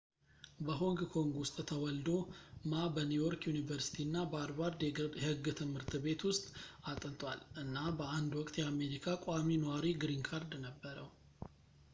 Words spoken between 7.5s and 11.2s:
እና በአንድ ውቅት የአሜሪካ ቋሚ ኗሪ ግሪን ካርድ ነበረው